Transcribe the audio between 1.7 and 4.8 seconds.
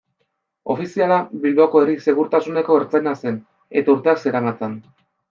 herri-segurtasuneko ertzaina zen, eta urteak zeramatzan.